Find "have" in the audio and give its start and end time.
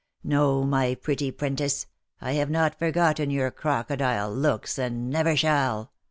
2.31-2.49